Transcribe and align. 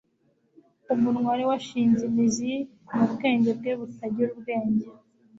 umunwa 0.93 1.25
wari 1.29 1.43
washinze 1.49 2.01
imizi 2.09 2.51
mu 2.95 3.05
bwenge 3.11 3.51
bwe 3.59 3.71
butagira 3.79 4.29
ubwenge 4.35 4.87